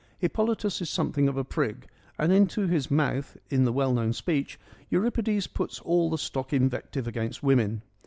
[0.17, 1.85] Hippolytus is something of a prig
[2.17, 7.07] and into his mouth, in the well known speech, Euripides puts all the stock invective
[7.07, 7.83] against women.